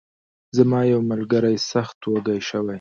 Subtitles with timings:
[0.57, 2.69] زما یو ملګری سخت وږی شوی.